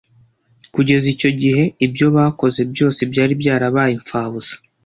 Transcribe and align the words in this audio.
Kugeza 0.73 1.05
icyo 1.13 1.29
gihe 1.39 1.63
ibyo 1.85 2.07
bakoze 2.15 2.61
byose 2.71 3.01
byari 3.11 3.33
byarabaye 3.41 3.91
imfabusa. 3.97 4.53